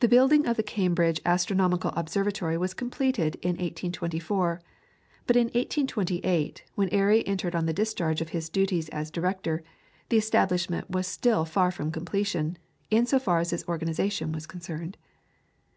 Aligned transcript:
The 0.00 0.08
building 0.08 0.44
of 0.44 0.56
the 0.56 0.62
Cambridge 0.64 1.20
Astronomical 1.24 1.92
Observatory 1.94 2.58
was 2.58 2.74
completed 2.74 3.36
in 3.42 3.50
1824, 3.50 4.60
but 5.28 5.36
in 5.36 5.44
1828, 5.44 6.64
when 6.74 6.88
Airy 6.88 7.24
entered 7.28 7.54
on 7.54 7.64
the 7.66 7.72
discharge 7.72 8.20
of 8.20 8.30
his 8.30 8.48
duties 8.48 8.88
as 8.88 9.08
Director, 9.08 9.62
the 10.08 10.16
establishment 10.18 10.90
was 10.90 11.06
still 11.06 11.44
far 11.44 11.70
from 11.70 11.92
completion, 11.92 12.58
in 12.90 13.06
so 13.06 13.20
far 13.20 13.38
as 13.38 13.52
its 13.52 13.64
organisation 13.68 14.32
was 14.32 14.48
concerned. 14.48 14.96